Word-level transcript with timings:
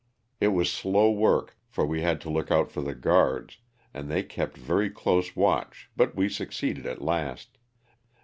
It 0.39 0.47
was 0.47 0.71
slow 0.71 1.11
work 1.11 1.59
for 1.67 1.85
we 1.85 2.01
had 2.01 2.19
to 2.21 2.29
look 2.31 2.49
out 2.49 2.71
for 2.71 2.81
the 2.81 2.95
guards, 2.95 3.59
and 3.93 4.09
they 4.09 4.23
kept 4.23 4.57
very 4.57 4.89
close 4.89 5.35
watch 5.35 5.91
but 5.95 6.15
we 6.15 6.27
succeeded 6.27 6.87
at 6.87 7.03
last. 7.03 7.59